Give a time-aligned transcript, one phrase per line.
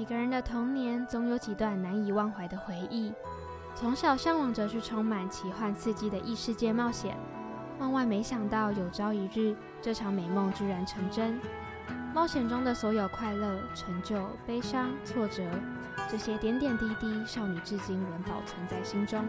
[0.00, 3.12] 每个人的童年总有几段难以忘怀的回忆。
[3.74, 7.14] 从小向往着去充满奇幻刺激的异世界冒险，
[7.78, 11.38] 万万没想到有朝一日，这场美梦居然成真。
[12.14, 15.42] 冒险中的所有快乐、成就、悲伤、挫折，
[16.08, 19.22] 这些点点滴滴，少女至今仍保存在心中。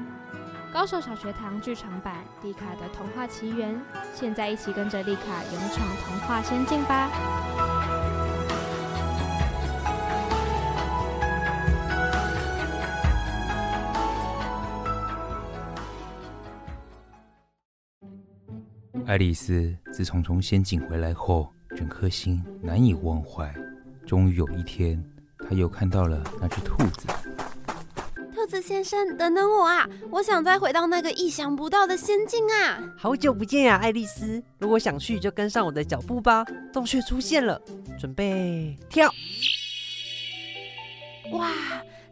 [0.73, 3.75] 高手小学堂剧场版《丽卡的童话奇缘》，
[4.13, 7.09] 现在一起跟着丽卡勇闯童话仙境吧！
[19.11, 23.53] 爱丽丝自从从仙境回来后，整颗心难以忘怀。
[24.07, 25.03] 终于有一天，
[25.37, 27.09] 她又看到了那只兔子。
[28.33, 29.85] 兔子先生，等等我啊！
[30.11, 32.81] 我想再回到那个意想不到的仙境啊！
[32.97, 34.41] 好久不见呀，爱丽丝！
[34.59, 36.45] 如果想去，就跟上我的脚步吧。
[36.71, 37.61] 洞穴出现了，
[37.99, 39.13] 准备跳！
[41.33, 41.51] 哇！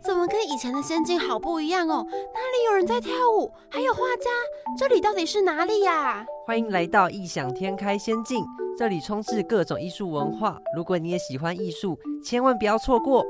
[0.09, 2.03] 怎么跟以前的仙境好不一样哦？
[2.09, 3.53] 哪里有人在跳舞？
[3.69, 4.31] 还有画家？
[4.75, 6.25] 这里到底是哪里呀？
[6.47, 8.43] 欢迎来到异想天开仙境，
[8.75, 10.57] 这里充斥各种艺术文化。
[10.75, 13.23] 如果你也喜欢艺术，千万不要错过。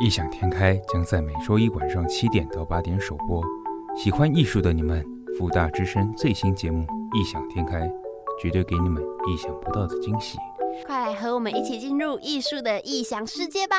[0.00, 3.40] 异想天开将在每周一晚上七点到八点首播。
[3.96, 5.06] 喜欢艺术的你们，
[5.38, 6.84] 福大之声最新节目
[7.16, 7.86] 《异想天开》，
[8.42, 10.36] 绝对给你们意想不到的惊喜。
[10.84, 13.76] 快来和我们一起进入艺术的异想世界吧！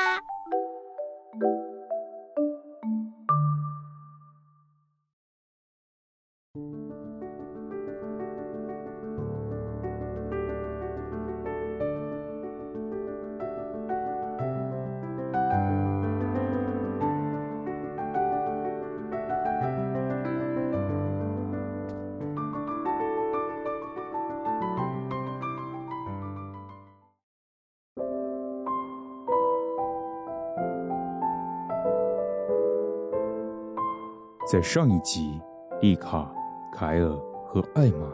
[34.52, 35.40] 在上一集，
[35.80, 36.30] 丽卡、
[36.74, 37.08] 凯尔
[37.46, 38.06] 和艾玛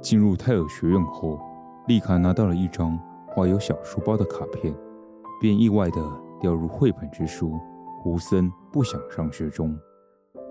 [0.00, 1.38] 进入泰尔学院后，
[1.86, 4.74] 丽卡拿到了一张画有小书包的卡片，
[5.38, 6.00] 便意外地
[6.40, 7.50] 掉入绘本之书
[8.00, 9.78] 《胡森不想上学》中。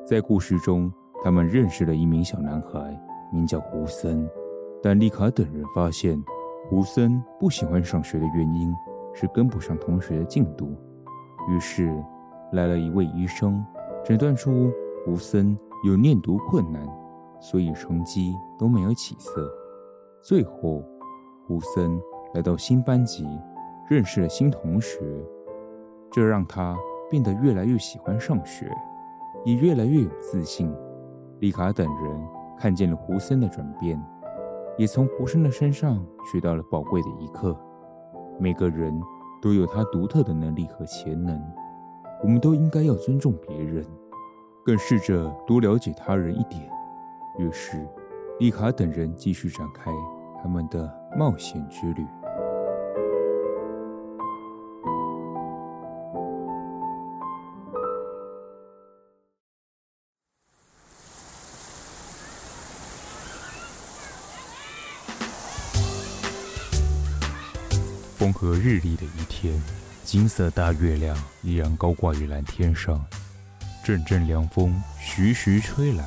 [0.05, 0.93] 在故事中，
[1.23, 2.95] 他们认识了一名小男孩，
[3.33, 4.29] 名叫胡森。
[4.79, 6.23] 但丽卡等人发现，
[6.69, 8.71] 胡森不喜欢上学的原因
[9.11, 10.77] 是跟不上同学的进度。
[11.49, 11.91] 于是，
[12.51, 13.65] 来了一位医生，
[14.05, 14.71] 诊断出。
[15.03, 16.87] 胡森有念读困难，
[17.39, 19.51] 所以成绩都没有起色。
[20.21, 20.83] 最后，
[21.47, 21.99] 胡森
[22.35, 23.27] 来到新班级，
[23.89, 24.99] 认识了新同学，
[26.11, 26.77] 这让他
[27.09, 28.71] 变得越来越喜欢上学，
[29.43, 30.71] 也越来越有自信。
[31.39, 32.21] 丽卡等人
[32.59, 33.99] 看见了胡森的转变，
[34.77, 37.57] 也从胡森的身上学到了宝贵的一课：
[38.39, 39.01] 每个人
[39.41, 41.41] 都有他独特的能力和潜能，
[42.21, 43.83] 我们都应该要尊重别人。
[44.63, 46.69] 更试着多了解他人一点。
[47.39, 47.87] 于是，
[48.39, 49.91] 丽卡等人继续展开
[50.41, 52.05] 他们的冒险之旅。
[68.17, 69.59] 风和日丽的一天，
[70.03, 73.03] 金色大月亮依然高挂于蓝天上。
[73.83, 76.05] 阵阵凉风徐徐吹来，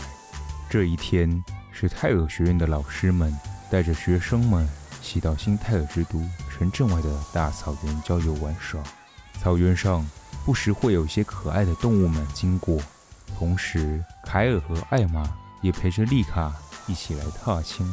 [0.71, 1.43] 这一天
[1.73, 3.37] 是泰尔学院的老师们
[3.69, 4.69] 带着学生们
[5.03, 8.81] 骑到新泰尔之都城镇外的大草原郊游玩耍。
[9.43, 10.07] 草原上
[10.45, 12.81] 不时会有些可爱的动物们经过，
[13.37, 15.29] 同时凯尔和艾玛
[15.61, 16.53] 也陪着丽卡
[16.87, 17.85] 一起来踏青。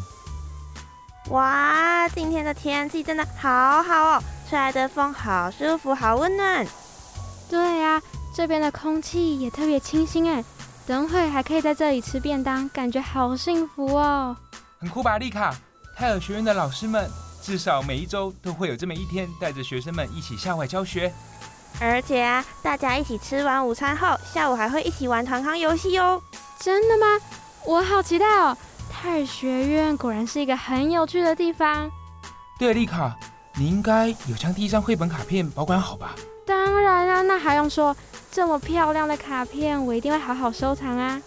[1.29, 6.65] 哇，今天的天气真的好好哦，吹来的风好舒服，好温暖。
[7.49, 7.99] 对呀。
[8.33, 10.43] 这边的空气也特别清新哎，
[10.87, 14.35] 等会还可以在这里吃便当，感觉好幸福哦！
[14.79, 15.53] 很酷吧，丽卡？
[15.97, 17.09] 泰尔学院的老师们
[17.41, 21.13] 至少每一周都会有这么一天，带着学生们一起校外教学。
[21.79, 26.21] 而且啊，大家一起吃完午餐后，下午还会一起玩团康游戏哦。
[26.59, 27.05] 真的吗？
[27.65, 28.57] 我好期待哦！
[28.89, 31.91] 泰尔学院果然是一个很有趣的地方。
[32.57, 33.15] 对，丽卡，
[33.55, 36.15] 你应该有将第一张绘本卡片保管好吧？
[36.45, 37.95] 当然啊，那还用说？
[38.31, 41.21] 这么漂亮的卡片，我一定会好好收藏啊！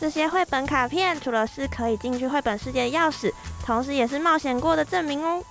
[0.00, 3.30] 这些绘本卡片除了是可以进去绘本世界的钥匙，
[3.64, 5.42] 同时也是冒险过的证明哦。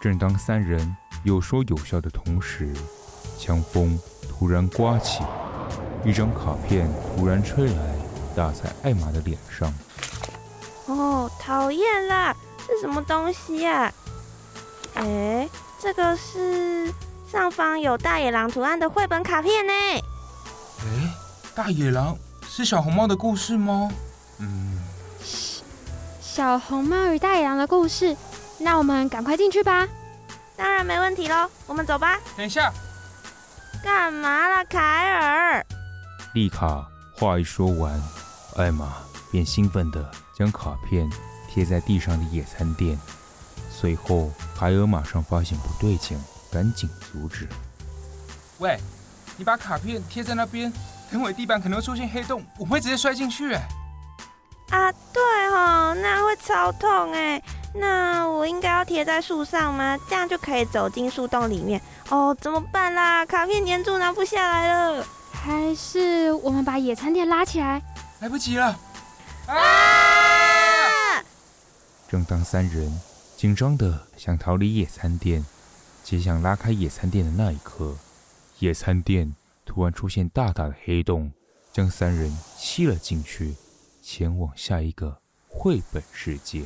[0.00, 2.72] 正当三人有说有笑的同时，
[3.36, 5.24] 强风突然刮起，
[6.04, 7.96] 一张卡片突然吹来，
[8.36, 9.74] 打在艾玛的脸上。
[10.86, 12.32] 哦，讨厌啦！
[12.66, 13.92] 是什么东西呀？
[14.94, 15.48] 哎，
[15.80, 16.94] 这个是。
[17.34, 19.72] 上方有大野狼图案的绘本卡片呢。
[19.72, 21.14] 哎，
[21.52, 22.16] 大野狼
[22.48, 23.90] 是小红帽的故事吗？
[24.38, 24.78] 嗯，
[26.20, 28.16] 小红帽与大野狼的故事，
[28.58, 29.88] 那我们赶快进去吧。
[30.56, 32.20] 当然没问题喽，我们走吧。
[32.36, 32.72] 等一下，
[33.82, 35.66] 干嘛啦，凯尔？
[36.34, 38.00] 丽卡话一说完，
[38.54, 38.92] 艾玛
[39.32, 40.08] 便兴奋地
[40.38, 41.10] 将卡片
[41.50, 42.96] 贴在地上的野餐垫。
[43.72, 46.16] 随后，凯尔马上发现不对劲，
[46.54, 47.48] 赶紧阻止。
[48.58, 48.78] 喂，
[49.36, 50.72] 你把卡片贴在那边，
[51.10, 53.52] 等会地板可能会出现黑洞，我会直接摔进去。
[53.52, 53.60] 哎，
[54.70, 57.42] 啊，对哦，那会超痛哎。
[57.74, 59.98] 那我应该要贴在树上吗？
[60.08, 62.32] 这样就可以走进树洞里面哦。
[62.40, 63.26] 怎么办啦？
[63.26, 65.04] 卡片粘住拿不下来了。
[65.32, 67.82] 还是我们把野餐垫拉起来？
[68.20, 68.78] 来不及了！
[69.48, 71.20] 啊！
[72.08, 73.00] 正当三人
[73.36, 75.44] 紧张的想逃离野餐垫，
[76.04, 77.96] 即将拉开野餐垫的那一刻，
[78.58, 79.34] 野餐垫
[79.64, 81.32] 突然出现大大的黑洞，
[81.72, 83.54] 将三人吸了进去，
[84.02, 85.16] 前往下一个
[85.48, 86.64] 绘本世界。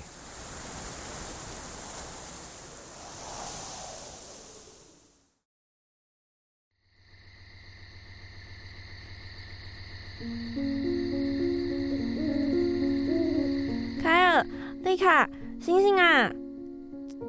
[14.02, 14.44] 凯尔
[14.82, 15.31] 丽卡，
[15.61, 16.29] 醒醒啊！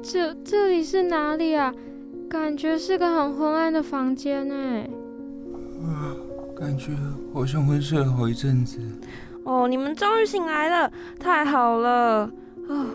[0.02, 1.72] 这这里是哪里啊？
[2.30, 4.54] 感觉是个很昏暗的房间呢。
[5.82, 6.14] 啊，
[6.56, 6.92] 感觉
[7.34, 8.78] 好像昏睡了好一阵子。
[9.42, 12.30] 哦，你们终于醒来了，太好了！
[12.68, 12.86] 哦，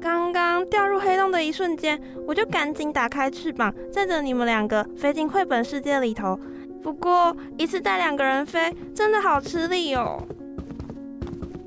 [0.00, 6.38] 刚刚掉入黑洞的一瞬间，我就赶紧打开翅膀，载着你们两个飞进绘本世界里头。
[6.80, 10.24] 不过一次带两个人飞，真的好吃力哦。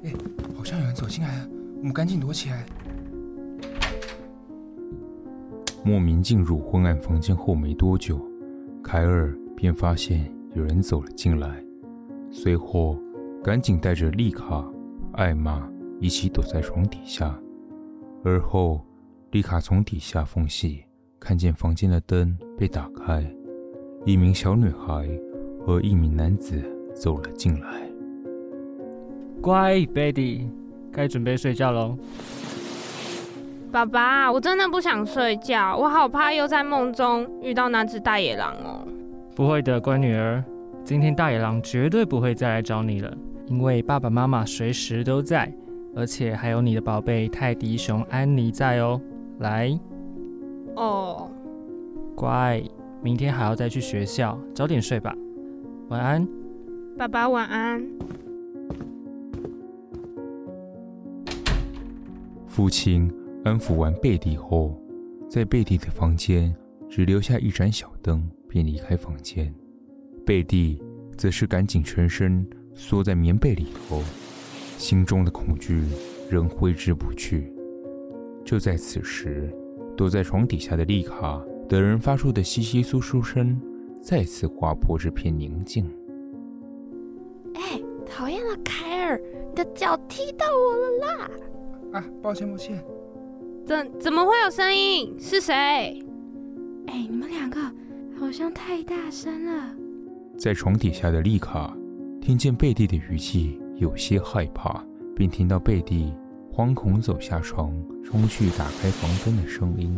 [0.05, 0.13] 哎，
[0.57, 1.49] 好像有人走进来了。
[1.79, 2.65] 我们赶紧躲起来。
[5.85, 8.19] 莫名进入昏暗房间后没多久，
[8.83, 11.63] 凯尔便发现有人走了进来，
[12.31, 12.99] 随后
[13.43, 14.65] 赶紧带着丽卡、
[15.13, 17.39] 艾玛一起躲在床底下。
[18.23, 18.83] 而后，
[19.29, 20.83] 丽卡从底下缝隙
[21.19, 23.23] 看见房间的灯被打开，
[24.05, 25.07] 一名小女孩
[25.63, 26.59] 和一名男子
[26.95, 27.87] 走了进来。
[29.39, 30.47] 乖，Betty。
[30.91, 31.97] 该准备睡觉喽，
[33.75, 38.87] 爸爸，我真的不想睡觉，我好怕又在梦中遇到那只大野狼哦。
[39.35, 40.41] 不会的，乖女儿，
[40.85, 43.13] 今天大野狼绝对不会再来找你了，
[43.47, 45.53] 因为爸爸妈妈随时都在，
[45.93, 49.01] 而且还有你的宝贝泰迪熊安妮在哦。
[49.39, 49.77] 来，
[50.77, 51.29] 哦，
[52.15, 52.63] 乖，
[53.01, 55.13] 明天还要再去学校，早点睡吧，
[55.89, 56.25] 晚安，
[56.97, 57.85] 爸爸晚安。
[62.47, 63.11] 父亲
[63.45, 64.75] 安抚完贝蒂后，
[65.29, 66.51] 在贝蒂的房间
[66.89, 69.53] 只留下一盏小灯，便离开房间。
[70.25, 70.81] 贝蒂
[71.15, 72.43] 则是赶紧全身
[72.73, 74.01] 缩在棉被里头，
[74.79, 75.83] 心中的恐惧
[76.27, 77.53] 仍挥之不去。
[78.43, 79.55] 就在此时，
[79.95, 81.39] 躲在床底下的丽卡
[81.69, 83.61] 等人发出的窸窸窣窣声，
[84.01, 85.85] 再次划破这片宁静。
[87.53, 89.21] 哎，讨厌了，凯尔，
[89.51, 91.29] 你的脚踢到我了啦！
[91.99, 92.83] 啊，抱歉抱歉，
[93.65, 95.15] 怎怎么会有声音？
[95.19, 95.53] 是谁？
[96.85, 97.59] 哎，你们两个
[98.19, 99.75] 好像太大声了。
[100.37, 101.75] 在床底下的丽卡
[102.21, 104.83] 听见贝蒂的语气有些害怕，
[105.15, 106.13] 并听到贝蒂
[106.53, 107.73] 惶恐走下床，
[108.03, 109.97] 冲去打开房灯的声音。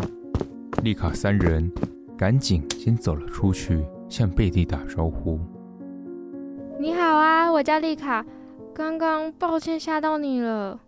[0.82, 1.70] 丽卡三人
[2.18, 5.38] 赶紧先走了出去，向贝蒂打招呼
[6.80, 8.26] ：“你好啊，我叫丽卡，
[8.74, 10.80] 刚刚抱歉吓到你了。”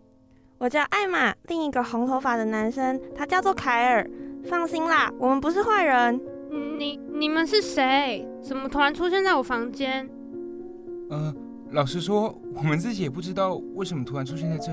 [0.60, 4.08] 我叫艾玛，另一个红头发的男生，他叫做凯尔。
[4.44, 6.20] 放心啦，我们不是坏人。
[6.78, 8.28] 你你们是谁？
[8.42, 10.10] 怎么突然出现在我房间？
[11.10, 11.34] 呃，
[11.72, 14.70] 老实说，我们自己也不知道为什么突然出现在这。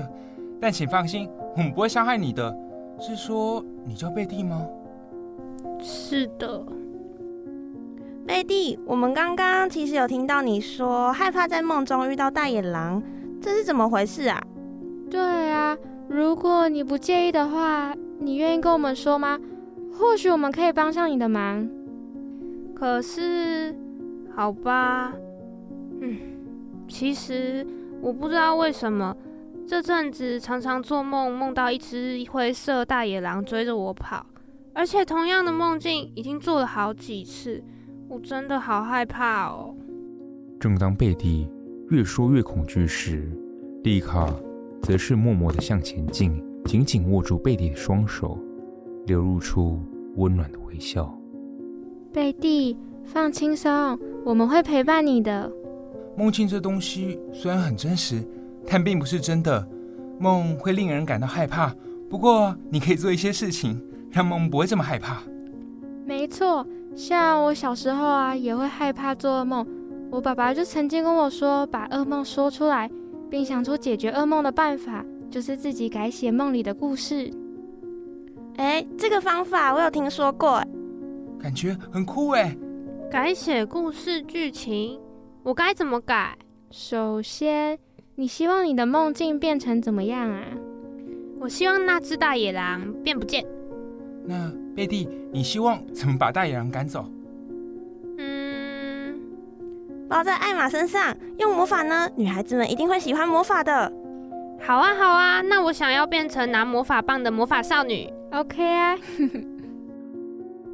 [0.59, 2.53] 但请放心，我们不会伤害你的。
[2.99, 4.67] 是说你叫贝蒂吗？
[5.79, 6.65] 是的，
[8.25, 8.77] 贝蒂。
[8.85, 13.01] 我们刚刚其实有听到你说害怕在梦中遇到大野狼，
[13.41, 14.41] 这是怎么回事啊？
[15.09, 15.77] 对啊，
[16.09, 19.39] 如果你不介意的话，你愿意跟我们说吗？
[19.93, 21.67] 或许我们可以帮上你的忙。
[22.75, 23.75] 可是，
[24.35, 25.13] 好吧，
[26.01, 26.17] 嗯，
[26.87, 27.65] 其实
[28.01, 29.15] 我不知道为什么
[29.65, 34.25] 这阵子常常做梦，梦到一只灰色大野狼追着我跑，
[34.73, 37.63] 而且同样的梦境已经做了好几次，
[38.07, 39.73] 我真的好害怕哦。
[40.59, 41.49] 正当贝蒂
[41.89, 43.31] 越说越恐惧时，
[43.83, 44.31] 丽卡。
[44.81, 48.37] 则是默默地向前进，紧紧握住贝蒂的双手，
[49.05, 49.79] 流露出
[50.15, 51.13] 温暖的微笑。
[52.13, 55.51] 贝蒂，放轻松，我们会陪伴你的。
[56.17, 58.23] 梦境这东西虽然很真实，
[58.65, 59.67] 但并不是真的。
[60.19, 61.71] 梦会令人感到害怕，
[62.09, 63.79] 不过你可以做一些事情，
[64.09, 65.21] 让梦不会这么害怕。
[66.05, 66.65] 没错，
[66.95, 69.63] 像我小时候啊，也会害怕做噩梦。
[70.09, 72.89] 我爸爸就曾经跟我说，把噩梦说出来，
[73.29, 77.31] 并想出解决噩梦的办法，就是自己改写梦里的故事。
[78.57, 80.63] 哎，这个方法我有听说过，
[81.39, 82.55] 感觉很酷哎。
[83.09, 84.99] 改写故事剧情，
[85.43, 86.37] 我该怎么改？
[86.71, 87.77] 首先，
[88.15, 90.43] 你希望你的梦境变成怎么样啊？
[91.39, 93.45] 我希望那只大野狼变不见。
[94.25, 97.09] 那贝蒂，你希望怎么把大野狼赶走？
[100.09, 102.09] 包在艾玛身上，用魔法呢？
[102.15, 103.91] 女孩子们一定会喜欢魔法的。
[104.59, 108.09] 好啊，好啊，那我想要变成拿魔法棒的魔法少女。
[108.31, 108.95] OK 啊。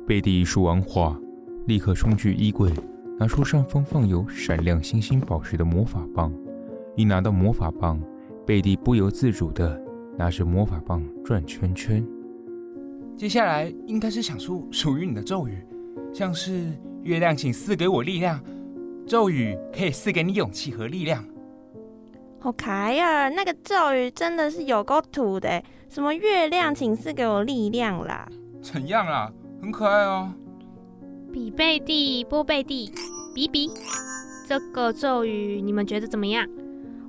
[0.05, 1.19] 贝蒂一说完话，
[1.65, 2.71] 立刻冲去衣柜，
[3.17, 6.31] 拿出上方放有闪亮星星宝石的魔法棒。
[6.95, 7.99] 一拿到魔法棒，
[8.45, 9.81] 贝蒂不由自主的
[10.15, 12.05] 拿着魔法棒转圈圈。
[13.17, 15.57] 接下来应该是想出属于你的咒语，
[16.13, 16.71] 像是
[17.01, 18.39] “月亮，请赐给我力量”。
[19.05, 21.24] 咒语可以赐给你勇气和力量。
[22.41, 28.27] 哦，凯尔，那个咒语真的是有够土的，什么月亮，请赐给我力量啦？
[28.62, 29.31] 怎样啊？
[29.62, 30.33] 很可爱哦。
[31.31, 32.91] 比贝蒂，波贝蒂，
[33.33, 33.72] 比比，
[34.48, 36.48] 这个咒语你们觉得怎么样？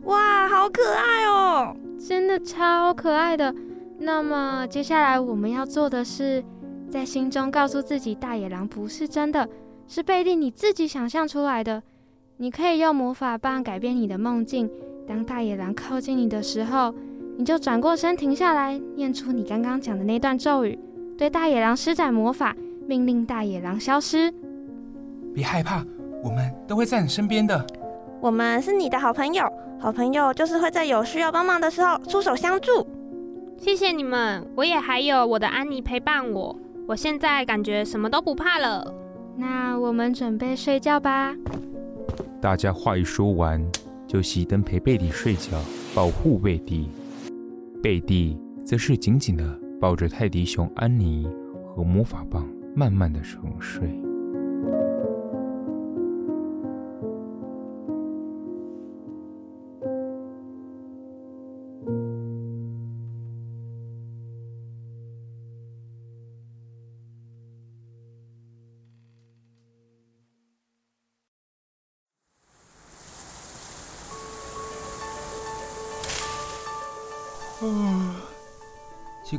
[0.04, 3.54] 哇，好可爱哦，真的超可爱的。
[3.98, 6.44] 那么接下来我们要做的是，
[6.88, 9.48] 在心中告诉自己，大野狼不是真的。
[9.86, 11.82] 是贝蒂你自己想象出来的。
[12.38, 14.68] 你可以用魔法棒改变你的梦境。
[15.06, 16.92] 当大野狼靠近你的时候，
[17.36, 20.78] 你就转过身停下来，念出你刚刚讲的那段咒语，
[21.16, 24.32] 对大野狼施展魔法，命令大野狼消失。
[25.34, 25.84] 别害怕，
[26.22, 27.64] 我们都会在你身边的。
[28.20, 29.44] 我们是你的好朋友，
[29.78, 32.86] 好朋友就是会在有需要帮忙的时候出手相助。
[33.58, 36.58] 谢谢你们，我也还有我的安妮陪伴我。
[36.88, 38.92] 我现在感觉什么都不怕了。
[39.36, 41.34] 那我们准备睡觉吧。
[42.40, 43.64] 大家话一说完，
[44.06, 45.58] 就熄灯陪贝蒂睡觉，
[45.94, 46.88] 保护贝蒂。
[47.82, 51.26] 贝蒂则是紧紧的抱着泰迪熊安妮
[51.66, 54.03] 和魔法棒，慢慢的沉睡。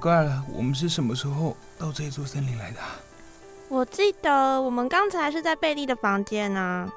[0.05, 2.77] 怪了，我们是什么时候到这座森林来的？
[3.69, 6.87] 我记得我们刚才是在贝利的房间啊，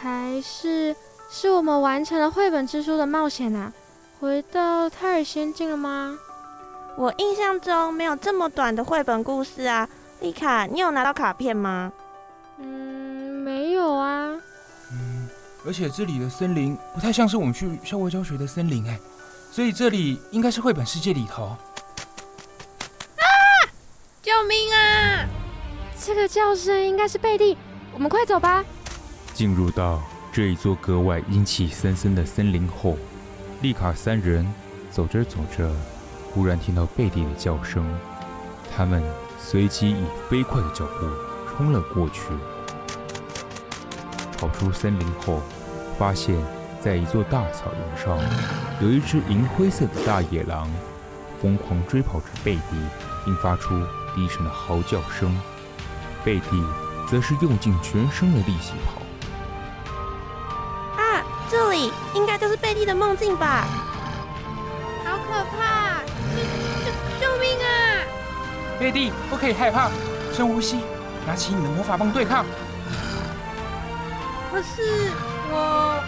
[0.00, 0.92] 还是
[1.30, 3.72] 是我们完成了绘本之书的冒险啊？
[4.18, 6.18] 回到泰尔仙境了吗？
[6.96, 9.88] 我印象中没有这么短的绘本故事啊。
[10.18, 11.92] 丽卡，你有拿到卡片吗？
[12.58, 12.64] 嗯，
[13.44, 14.36] 没有啊。
[14.90, 15.28] 嗯，
[15.64, 18.98] 而且这里的森林不太像是我们去校外教学的森林哎。
[19.52, 21.56] 所以这里应该是绘本世界里头。
[24.42, 25.24] 救命啊！
[26.04, 27.56] 这个叫声应该是贝蒂，
[27.92, 28.64] 我们快走吧。
[29.32, 32.98] 进入到这一座格外阴气森森的森林后，
[33.60, 34.44] 丽卡三人
[34.90, 35.72] 走着走着，
[36.32, 37.88] 忽然听到贝蒂的叫声，
[38.74, 39.00] 他们
[39.38, 41.06] 随即以飞快的脚步
[41.48, 42.22] 冲了过去。
[44.36, 45.40] 跑出森林后，
[45.96, 46.36] 发现。
[46.82, 48.18] 在一座大草原上，
[48.80, 50.68] 有一只银灰色的大野狼，
[51.40, 52.76] 疯狂追跑着贝蒂，
[53.24, 53.68] 并发出
[54.14, 55.34] 低沉的嚎叫声。
[56.24, 56.62] 贝蒂
[57.08, 59.02] 则是用尽全身的力气跑。
[61.00, 63.66] 啊，这里应该就是贝蒂的梦境吧？
[65.04, 66.02] 好可怕！
[66.34, 66.42] 救
[66.84, 67.66] 救救命啊！
[68.78, 69.90] 贝蒂，不可以害怕，
[70.32, 70.80] 深呼吸，
[71.26, 72.44] 拿起你的魔法棒对抗。
[74.50, 75.10] 可是
[75.50, 76.02] 我。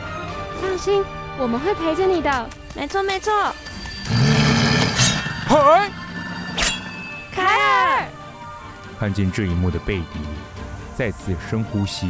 [0.62, 1.04] 放心，
[1.36, 2.48] 我们会陪着你的。
[2.74, 3.32] 没错，没错。
[5.46, 5.90] 嗨，
[7.34, 8.08] 凯尔！
[8.98, 10.20] 看见这一幕的贝蒂
[10.96, 12.08] 再次深呼吸，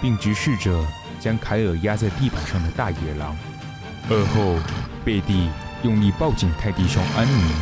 [0.00, 0.84] 并直视着
[1.18, 3.36] 将凯尔压在地板上的大野狼。
[4.10, 4.56] 而后，
[5.04, 5.50] 贝蒂
[5.82, 7.52] 用力抱紧泰迪熊安妮，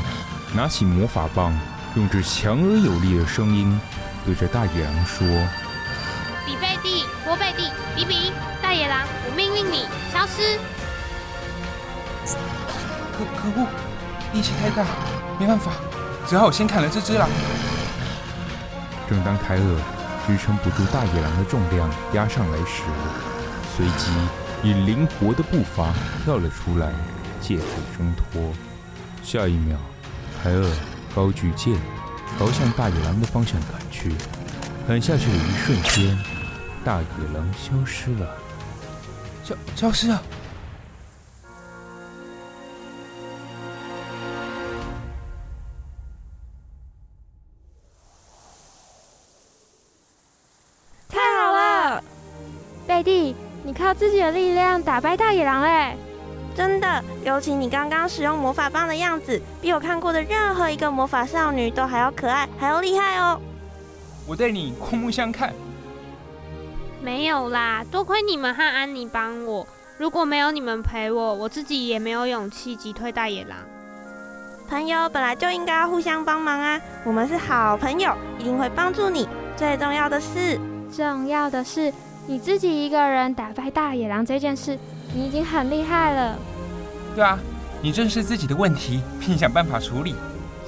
[0.54, 1.56] 拿起魔法棒，
[1.94, 3.80] 用着强而有力的声音
[4.24, 5.26] 对着大野狼说
[6.44, 10.58] ：“比贝蒂，波贝蒂，比比。”大野狼，我命令你消失！
[13.16, 13.66] 可可恶，
[14.32, 14.84] 力气太大，
[15.38, 15.72] 没办法，
[16.28, 17.26] 只好先砍了这只狼。
[19.08, 19.80] 正当凯尔
[20.26, 22.82] 支撑不住大野狼的重量压上来时，
[23.74, 24.12] 随即
[24.62, 25.90] 以灵活的步伐
[26.22, 26.92] 跳了出来，
[27.40, 27.64] 借此
[27.96, 28.52] 挣脱。
[29.22, 29.78] 下一秒，
[30.42, 30.70] 凯尔
[31.14, 31.74] 高举剑，
[32.38, 34.12] 朝向大野狼的方向砍去。
[34.86, 36.18] 砍下去的一瞬间，
[36.84, 38.36] 大野狼消失了，
[39.42, 40.22] 消消失了。
[52.98, 55.96] 贝蒂，你靠自己的力量打败大野狼嘞！
[56.56, 63.40] 真的，尤其你刚刚使用魔法棒的样子，比我看过的任何一个魔法少女都还要可爱，还要厉害哦！
[64.26, 65.52] 我对你刮目相看。
[67.00, 69.64] 没有啦，多亏你们和安妮帮我，
[69.96, 73.58] 如果没有你们陪我，我自己也没有勇气击退大野狼。
[74.68, 76.80] 朋友本来就应该要互相帮忙啊！
[77.04, 79.28] 我们是好朋友，一定会帮助你。
[79.56, 80.58] 最重要的是，
[80.90, 81.92] 重要的是。
[82.30, 84.78] 你自己一个人打败大野狼这件事，
[85.14, 86.36] 你已经很厉害了。
[87.14, 87.38] 对啊，
[87.80, 90.14] 你正视自己的问题，并想办法处理。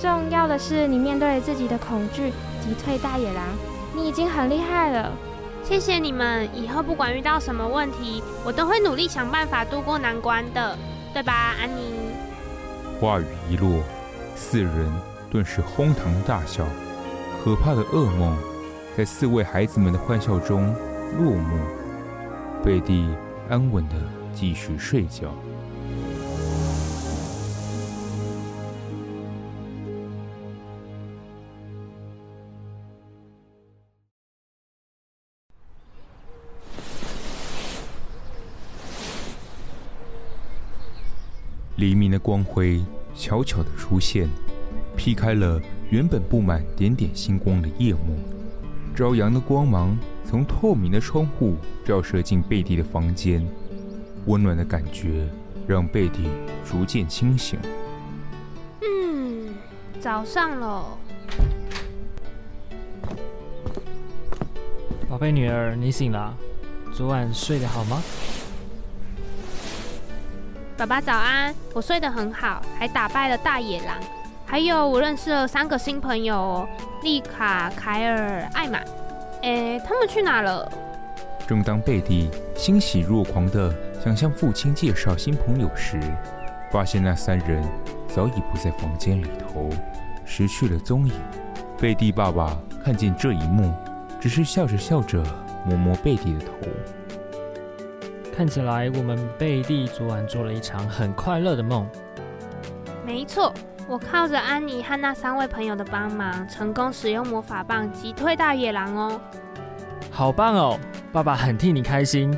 [0.00, 2.30] 重要的是，你面对自己的恐惧，
[2.62, 3.44] 击退大野狼，
[3.94, 5.12] 你已经很厉害了。
[5.62, 10.74] 谢谢你们，以后不管遇到什么问题，我都会努力想办法度过难关的，
[11.12, 11.92] 对吧，安妮？
[12.98, 13.82] 话语一落，
[14.34, 14.90] 四人
[15.30, 16.64] 顿时哄堂大笑，
[17.44, 18.34] 可怕的噩梦
[18.96, 20.74] 在四位孩子们的欢笑中
[21.18, 21.58] 落幕，
[22.64, 23.06] 贝蒂
[23.48, 23.94] 安稳的
[24.32, 25.34] 继续睡觉。
[41.76, 42.82] 黎明的光辉
[43.14, 44.28] 悄悄的出现，
[44.96, 48.18] 劈开了原本布满点点星光的夜幕，
[49.00, 49.96] 朝阳的光芒。
[50.26, 53.44] 从透明的窗户照射进贝蒂的房间，
[54.26, 55.26] 温暖的感觉
[55.66, 56.28] 让贝蒂
[56.70, 57.58] 逐渐清醒。
[58.82, 59.54] 嗯，
[59.98, 60.98] 早上喽。
[65.08, 66.36] 宝贝女儿，你醒了？
[66.92, 68.02] 昨晚睡得好吗？
[70.76, 73.96] 爸爸早安，我睡得很好，还打败了大野狼，
[74.50, 76.68] 还有我认识了三个新朋友哦，
[77.04, 78.80] 丽卡、凯尔、艾玛。
[79.42, 80.68] 诶，他们去哪了？
[81.46, 83.72] 正当贝蒂欣喜若狂地
[84.04, 86.00] 想向父亲介绍新朋友时，
[86.72, 87.62] 发现那三人
[88.08, 89.70] 早已不在房间里头，
[90.24, 91.14] 失去了踪影。
[91.78, 93.72] 贝蒂爸爸看见这一幕，
[94.20, 95.22] 只是笑着笑着
[95.64, 96.52] 摸摸贝蒂的头。
[98.36, 101.86] 看起来我们贝蒂昨晚做了一场很快乐的梦。
[103.06, 103.54] 没错。
[103.90, 109.20] 我靠着安妮和那三位朋友的帮忙，成功使用魔法棒击退大野狼哦！
[110.12, 110.78] 好棒哦！
[111.12, 112.32] 爸爸很替你开心。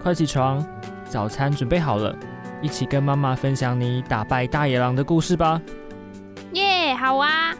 [0.00, 0.64] 快起床，
[1.08, 2.16] 早餐准备好了，
[2.62, 5.60] 一起跟妈妈分享你打败大野狼的故事吧！
[6.52, 7.52] 耶，好啊！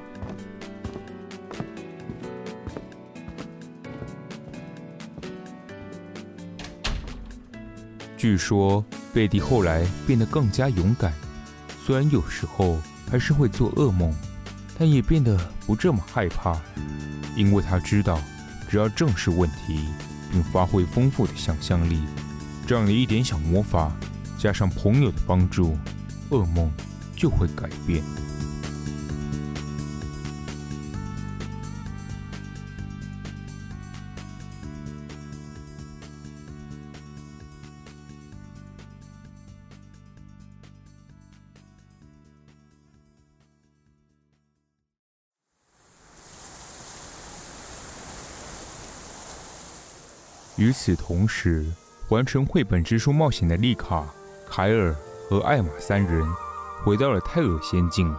[8.16, 11.12] 据说贝蒂后来变得更加勇敢，
[11.84, 12.76] 虽然有时候。
[13.12, 14.10] 还是会做噩梦，
[14.78, 16.58] 但也变得不这么害怕，
[17.36, 18.18] 因为他知道，
[18.70, 19.80] 只要正视问题，
[20.30, 22.00] 并发挥丰富的想象力，
[22.66, 23.92] 这样的一点小魔法，
[24.38, 25.76] 加上朋友的帮助，
[26.30, 26.72] 噩梦
[27.14, 28.02] 就会改变。
[50.62, 51.66] 与此同时，
[52.10, 54.04] 完成绘本之书冒险的丽卡、
[54.48, 54.94] 凯尔
[55.28, 56.24] 和艾玛三人
[56.84, 58.14] 回到了泰尔仙境。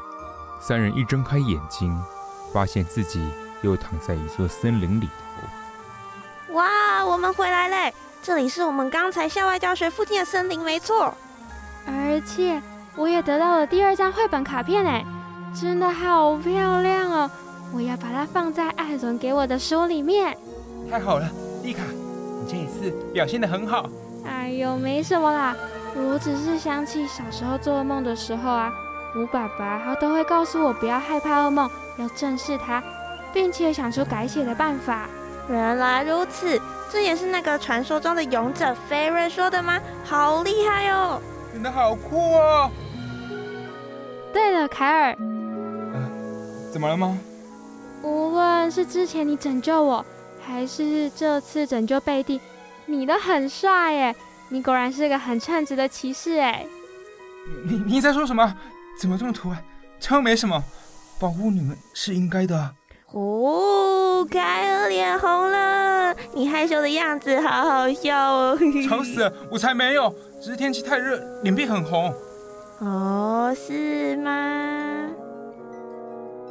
[0.60, 1.97] 三人一睁开眼睛，
[2.51, 3.25] 发现自己
[3.62, 6.53] 又躺在一座森林里头。
[6.56, 7.93] 哇，我们回来嘞！
[8.21, 11.15] 这里是我们刚才校外教学附近的森林，没错。
[11.86, 12.62] 而且
[12.97, 15.06] 我也得到了第二张绘本卡片，哎，
[15.58, 17.32] 真的好漂亮哦！
[17.73, 20.38] 我要把它放在艾伦给我的书里面。
[20.91, 21.32] 太好了，
[21.63, 21.84] 丽卡。
[22.47, 23.89] 这一次表现的很好。
[24.25, 25.56] 哎呦，没什么啦，
[25.95, 28.71] 我只是想起小时候做噩梦的时候啊，
[29.15, 32.82] 吴爸爸他都会告诉我不要害怕噩梦，要正视它，
[33.34, 35.10] 并且想出改写的办法。
[35.49, 39.79] 原来如此，这也是那个传说中的勇者菲瑞说的吗？
[40.06, 41.19] 好厉害哦！
[41.51, 42.71] 真的好酷哦！
[44.32, 45.17] 对了，凯尔，
[45.93, 46.10] 呃，
[46.71, 47.17] 怎么了吗？
[48.01, 50.06] 无论是之前你拯救我。
[50.45, 52.39] 还是这次拯救贝蒂，
[52.86, 54.15] 你的很帅耶！
[54.49, 56.65] 你果然是个很称职的骑士哎！
[57.65, 58.56] 你你在说什么？
[58.99, 59.63] 怎么这么突然？
[59.99, 60.63] 这又没什么，
[61.19, 62.71] 保护你们是应该的。
[63.12, 68.58] 哦，凯尔脸红了，你害羞的样子好好笑哦！
[68.88, 72.13] 吵死了，我才没有，只是天气太热，脸皮很红。
[72.79, 75.10] 哦，是吗？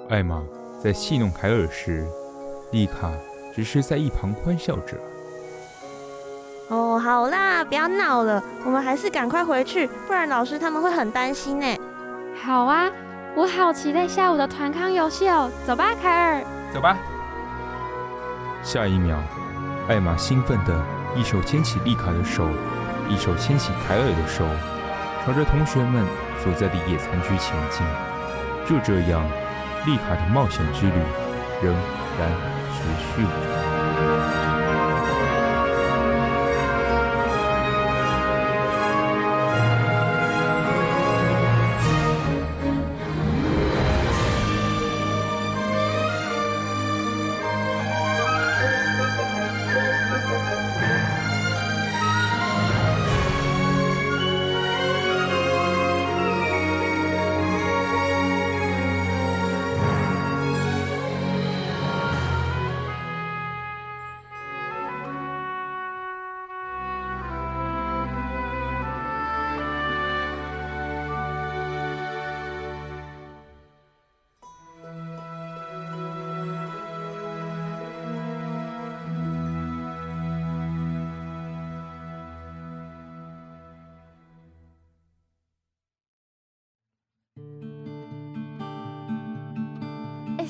[0.09, 0.43] 艾玛
[0.83, 2.07] 在戏弄凯尔时，
[2.73, 3.11] 丽卡
[3.55, 4.97] 只是在一旁欢笑着。
[6.69, 11.77] 哦，好啦，不要闹了，我们还是赶快回去，不然老师他们会很担心呢。
[12.43, 12.91] 好啊。
[13.35, 15.51] 我好期待下午的团康游戏哦！
[15.67, 16.45] 走吧，凯尔。
[16.71, 16.99] 走吧。
[18.63, 19.17] 下一秒，
[19.89, 20.85] 艾玛兴奋的
[21.17, 22.47] 一手牵起丽卡的手，
[23.09, 24.45] 一手牵起凯尔的手，
[25.25, 26.05] 朝着同学们
[26.45, 27.87] 所在的野餐区前进。
[28.69, 29.25] 就这样，
[29.87, 30.93] 丽卡的冒险之旅
[31.63, 31.73] 仍
[32.19, 32.31] 然
[32.73, 34.42] 持续。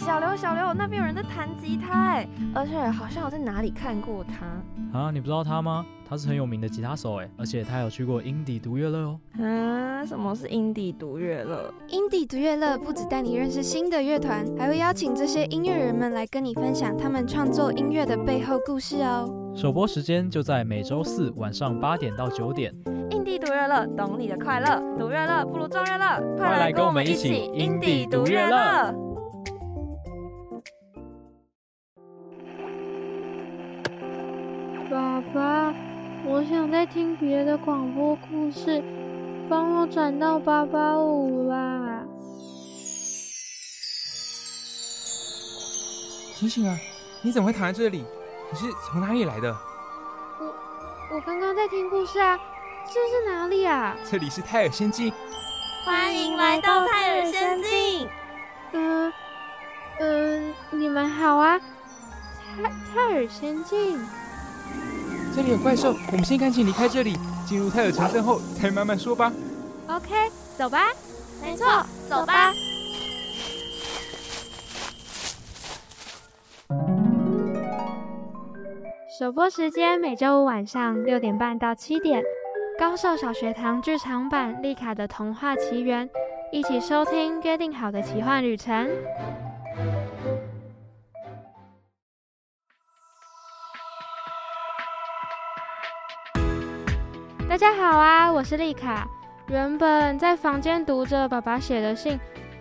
[0.05, 5.13] 小刘，小刘，那边有人在弹吉他哎，而且好像我在哪里看过他啊？
[5.13, 5.87] 你不知道他吗？
[6.05, 9.21] 他是很有名的吉他手哎，而且他有去过英迪独乐乐哦。
[9.41, 10.05] 啊？
[10.05, 11.73] 什么是英迪独乐乐？
[11.87, 19.33] 英迪独乐乐不只带你认识新的乐团，还会邀请这些音乐人们来跟你分享他们创作音乐的背后故事哦。
[19.55, 22.75] 首播时间就在每周四晚上八点到九点。
[23.11, 29.02] 英迪独乐乐，懂你的快乐，独乐乐不如众乐乐，快来跟我们一起英迪独乐乐。
[36.83, 38.83] 我想再听别的广播故事，
[39.49, 42.03] 帮我转到八八五啦！
[46.35, 46.77] 醒醒啊！
[47.23, 48.05] 你怎么会躺在这里？
[48.51, 49.57] 你是从哪里来的？
[50.41, 52.37] 我我刚刚在听故事啊！
[52.89, 53.97] 这是哪里啊？
[54.11, 55.13] 这里是泰尔仙境。
[55.85, 58.09] 欢迎来到泰尔仙境。
[58.73, 59.13] 嗯
[60.01, 61.61] 嗯，你们好啊！
[62.57, 64.05] 泰泰尔仙境。
[65.35, 67.17] 这里有怪兽，我们先赶紧离开这里，
[67.47, 69.33] 进入泰尔城镇后再慢慢说吧。
[69.89, 70.89] OK，走吧。
[71.43, 71.67] 没错，
[72.09, 72.53] 走吧。
[79.19, 82.23] 首播时间每周五晚上六点半到七点，
[82.79, 86.07] 高兽小学堂剧场版《丽卡的童话奇缘》，
[86.53, 88.87] 一起收听约定好的奇幻旅程。
[97.63, 99.09] 大家好啊，我是丽卡。
[99.47, 102.19] 原本在房间读着爸爸写的信，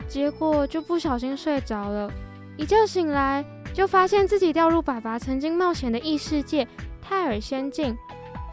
[0.07, 2.07] 结果就不小心睡着了。
[2.55, 6.67] 一觉醒来，就发现自己掉入爸爸曾经冒险的异世界
[7.01, 7.97] 泰尔仙境。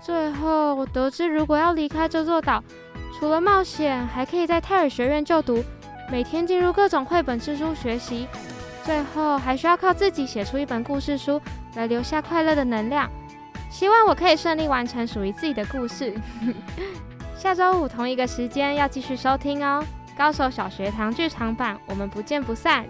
[0.01, 2.65] 最后我得知，如果要离开这座岛，
[3.19, 5.63] 除了冒险，还可以在泰尔学院就读，
[6.11, 8.27] 每天进入各种绘本之书学习。
[8.85, 11.39] 最后还需要靠自己写出一本故事书，
[11.77, 13.07] 来留下快乐的能量。
[13.71, 16.15] 希望我可以顺利完成属于自己的故事。
[17.37, 19.85] 下周五同一个时间要继续收听哦，
[20.19, 22.85] 《高手小学堂剧场版》，我们不见不散。